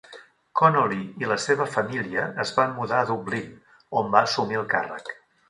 Connolly 0.59 1.03
i 1.23 1.29
la 1.31 1.37
seva 1.43 1.67
família 1.73 2.23
es 2.45 2.55
van 2.61 2.73
mudar 2.79 3.03
a 3.03 3.07
Dublín, 3.11 3.53
on 4.03 4.11
va 4.17 4.25
assumir 4.31 4.61
el 4.65 4.69
càrrec. 4.75 5.15